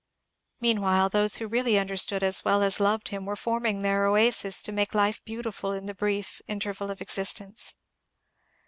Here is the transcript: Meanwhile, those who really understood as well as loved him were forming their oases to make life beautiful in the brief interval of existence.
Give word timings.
Meanwhile, 0.59 1.09
those 1.09 1.35
who 1.35 1.47
really 1.47 1.77
understood 1.77 2.23
as 2.23 2.43
well 2.43 2.63
as 2.63 2.79
loved 2.79 3.09
him 3.09 3.23
were 3.27 3.35
forming 3.35 3.83
their 3.83 4.07
oases 4.07 4.63
to 4.63 4.71
make 4.71 4.95
life 4.95 5.23
beautiful 5.25 5.73
in 5.73 5.85
the 5.85 5.93
brief 5.93 6.41
interval 6.47 6.89
of 6.89 7.01
existence. 7.01 7.75